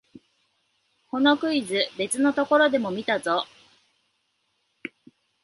[1.11, 3.45] このクイズ、別のところでも見たぞ